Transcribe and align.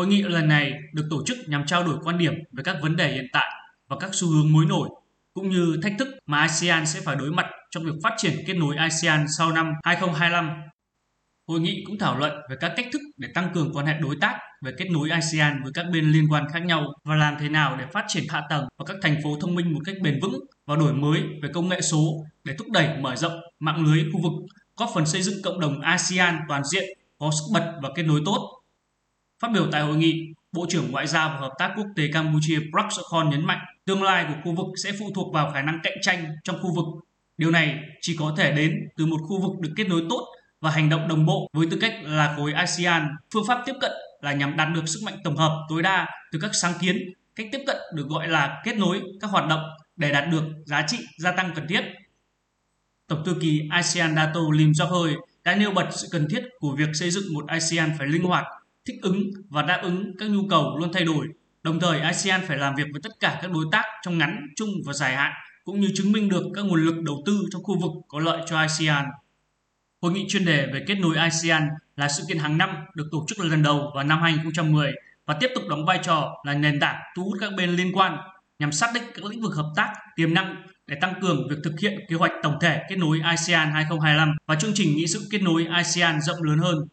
Hội 0.00 0.06
nghị 0.06 0.22
lần 0.22 0.48
này 0.48 0.72
được 0.92 1.06
tổ 1.10 1.22
chức 1.26 1.38
nhằm 1.46 1.66
trao 1.66 1.84
đổi 1.84 1.96
quan 2.04 2.18
điểm 2.18 2.34
về 2.52 2.62
các 2.62 2.76
vấn 2.82 2.96
đề 2.96 3.12
hiện 3.12 3.26
tại 3.32 3.50
và 3.88 3.96
các 4.00 4.10
xu 4.12 4.28
hướng 4.28 4.52
mới 4.52 4.66
nổi, 4.66 4.88
cũng 5.34 5.50
như 5.50 5.76
thách 5.82 5.92
thức 5.98 6.08
mà 6.26 6.38
ASEAN 6.38 6.86
sẽ 6.86 7.00
phải 7.04 7.16
đối 7.16 7.30
mặt 7.30 7.46
trong 7.70 7.84
việc 7.84 7.92
phát 8.02 8.14
triển 8.16 8.32
kết 8.46 8.54
nối 8.54 8.76
ASEAN 8.76 9.26
sau 9.38 9.52
năm 9.52 9.72
2025. 9.84 10.50
Hội 11.48 11.60
nghị 11.60 11.84
cũng 11.86 11.98
thảo 11.98 12.18
luận 12.18 12.32
về 12.50 12.56
các 12.60 12.72
cách 12.76 12.86
thức 12.92 13.00
để 13.16 13.28
tăng 13.34 13.50
cường 13.54 13.72
quan 13.72 13.86
hệ 13.86 13.94
đối 14.00 14.16
tác 14.20 14.38
về 14.62 14.72
kết 14.78 14.90
nối 14.90 15.10
ASEAN 15.10 15.62
với 15.62 15.72
các 15.74 15.86
bên 15.92 16.12
liên 16.12 16.32
quan 16.32 16.44
khác 16.52 16.64
nhau 16.64 16.86
và 17.04 17.14
làm 17.14 17.36
thế 17.40 17.48
nào 17.48 17.76
để 17.76 17.84
phát 17.92 18.04
triển 18.08 18.24
hạ 18.28 18.42
tầng 18.50 18.68
và 18.78 18.84
các 18.84 18.96
thành 19.02 19.16
phố 19.24 19.36
thông 19.40 19.54
minh 19.54 19.74
một 19.74 19.80
cách 19.84 19.96
bền 20.02 20.18
vững 20.22 20.40
và 20.66 20.76
đổi 20.76 20.92
mới 20.92 21.22
về 21.42 21.48
công 21.54 21.68
nghệ 21.68 21.80
số 21.80 22.24
để 22.44 22.54
thúc 22.58 22.70
đẩy 22.70 22.98
mở 22.98 23.16
rộng 23.16 23.40
mạng 23.58 23.84
lưới 23.84 24.04
khu 24.12 24.20
vực, 24.22 24.32
góp 24.76 24.90
phần 24.94 25.06
xây 25.06 25.22
dựng 25.22 25.42
cộng 25.42 25.60
đồng 25.60 25.80
ASEAN 25.80 26.38
toàn 26.48 26.64
diện 26.64 26.84
có 27.18 27.30
sức 27.30 27.44
bật 27.52 27.72
và 27.82 27.88
kết 27.96 28.02
nối 28.02 28.22
tốt. 28.24 28.59
Phát 29.40 29.48
biểu 29.52 29.66
tại 29.72 29.82
hội 29.82 29.96
nghị, 29.96 30.26
Bộ 30.52 30.66
trưởng 30.68 30.90
Ngoại 30.90 31.06
giao 31.06 31.28
và 31.28 31.36
Hợp 31.36 31.52
tác 31.58 31.72
Quốc 31.76 31.86
tế 31.96 32.08
Campuchia 32.12 32.58
Prak 32.72 32.86
Sokhon 32.92 33.30
nhấn 33.30 33.46
mạnh 33.46 33.58
tương 33.84 34.02
lai 34.02 34.26
của 34.28 34.34
khu 34.44 34.56
vực 34.56 34.66
sẽ 34.84 34.92
phụ 34.98 35.10
thuộc 35.14 35.34
vào 35.34 35.50
khả 35.54 35.62
năng 35.62 35.80
cạnh 35.82 35.96
tranh 36.02 36.24
trong 36.44 36.58
khu 36.62 36.74
vực. 36.74 36.84
Điều 37.38 37.50
này 37.50 37.78
chỉ 38.00 38.16
có 38.18 38.34
thể 38.36 38.52
đến 38.52 38.88
từ 38.96 39.06
một 39.06 39.20
khu 39.28 39.40
vực 39.40 39.60
được 39.60 39.70
kết 39.76 39.88
nối 39.88 40.02
tốt 40.10 40.26
và 40.60 40.70
hành 40.70 40.88
động 40.88 41.08
đồng 41.08 41.26
bộ 41.26 41.48
với 41.52 41.66
tư 41.70 41.78
cách 41.80 41.94
là 42.02 42.34
khối 42.36 42.52
ASEAN. 42.52 43.08
Phương 43.34 43.46
pháp 43.46 43.62
tiếp 43.66 43.72
cận 43.80 43.90
là 44.20 44.32
nhằm 44.32 44.56
đạt 44.56 44.68
được 44.74 44.86
sức 44.86 45.00
mạnh 45.04 45.14
tổng 45.24 45.36
hợp 45.36 45.66
tối 45.68 45.82
đa 45.82 46.08
từ 46.32 46.38
các 46.42 46.50
sáng 46.54 46.72
kiến, 46.80 46.96
cách 47.36 47.46
tiếp 47.52 47.60
cận 47.66 47.76
được 47.94 48.08
gọi 48.08 48.28
là 48.28 48.60
kết 48.64 48.76
nối 48.76 49.02
các 49.20 49.30
hoạt 49.30 49.48
động 49.48 49.62
để 49.96 50.12
đạt 50.12 50.28
được 50.30 50.44
giá 50.66 50.84
trị 50.86 50.98
gia 51.18 51.32
tăng 51.32 51.52
cần 51.54 51.66
thiết. 51.68 51.84
Tổng 53.08 53.24
thư 53.24 53.36
ký 53.40 53.68
ASEAN 53.70 54.14
Dato 54.16 54.40
Lim 54.52 54.70
Jock 54.70 54.88
Hoi 54.88 55.14
đã 55.44 55.54
nêu 55.54 55.70
bật 55.70 55.88
sự 55.90 56.08
cần 56.10 56.26
thiết 56.30 56.42
của 56.58 56.76
việc 56.76 56.88
xây 56.94 57.10
dựng 57.10 57.34
một 57.34 57.44
ASEAN 57.46 57.92
phải 57.98 58.06
linh 58.06 58.22
hoạt, 58.22 58.44
thích 58.86 58.96
ứng 59.02 59.30
và 59.48 59.62
đáp 59.62 59.80
ứng 59.82 60.12
các 60.18 60.30
nhu 60.30 60.48
cầu 60.50 60.78
luôn 60.78 60.92
thay 60.92 61.04
đổi. 61.04 61.26
Đồng 61.62 61.80
thời 61.80 62.00
ASEAN 62.00 62.40
phải 62.46 62.56
làm 62.56 62.74
việc 62.74 62.86
với 62.92 63.00
tất 63.02 63.12
cả 63.20 63.38
các 63.42 63.50
đối 63.50 63.64
tác 63.72 63.84
trong 64.02 64.18
ngắn, 64.18 64.46
chung 64.56 64.70
và 64.86 64.92
dài 64.92 65.14
hạn 65.16 65.32
cũng 65.64 65.80
như 65.80 65.88
chứng 65.94 66.12
minh 66.12 66.28
được 66.28 66.42
các 66.54 66.62
nguồn 66.62 66.84
lực 66.84 67.02
đầu 67.02 67.22
tư 67.26 67.46
trong 67.52 67.62
khu 67.62 67.78
vực 67.78 67.90
có 68.08 68.18
lợi 68.18 68.40
cho 68.46 68.56
ASEAN. 68.56 69.04
Hội 70.02 70.12
nghị 70.12 70.26
chuyên 70.28 70.44
đề 70.44 70.66
về 70.72 70.84
kết 70.86 70.94
nối 70.94 71.16
ASEAN 71.16 71.68
là 71.96 72.08
sự 72.08 72.22
kiện 72.28 72.38
hàng 72.38 72.58
năm 72.58 72.70
được 72.94 73.08
tổ 73.12 73.24
chức 73.28 73.38
lần 73.38 73.62
đầu 73.62 73.90
vào 73.94 74.04
năm 74.04 74.22
2010 74.22 74.92
và 75.26 75.36
tiếp 75.40 75.50
tục 75.54 75.64
đóng 75.70 75.84
vai 75.84 75.98
trò 76.02 76.42
là 76.46 76.54
nền 76.54 76.80
tảng 76.80 77.00
thu 77.16 77.24
hút 77.24 77.34
các 77.40 77.50
bên 77.56 77.70
liên 77.70 77.92
quan 77.96 78.18
nhằm 78.58 78.72
xác 78.72 78.90
định 78.94 79.02
các 79.14 79.24
lĩnh 79.24 79.40
vực 79.40 79.54
hợp 79.54 79.72
tác 79.76 79.92
tiềm 80.16 80.34
năng 80.34 80.62
để 80.86 80.96
tăng 81.00 81.20
cường 81.20 81.48
việc 81.48 81.56
thực 81.64 81.80
hiện 81.80 82.00
kế 82.08 82.16
hoạch 82.16 82.32
tổng 82.42 82.58
thể 82.60 82.82
kết 82.88 82.96
nối 82.96 83.20
ASEAN 83.24 83.70
2025 83.72 84.36
và 84.46 84.54
chương 84.54 84.74
trình 84.74 84.96
nghị 84.96 85.06
sự 85.06 85.28
kết 85.30 85.42
nối 85.42 85.66
ASEAN 85.70 86.20
rộng 86.20 86.42
lớn 86.42 86.58
hơn 86.58 86.84